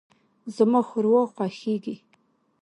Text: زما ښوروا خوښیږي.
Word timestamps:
زما 0.55 0.81
ښوروا 0.89 1.23
خوښیږي. 1.35 1.95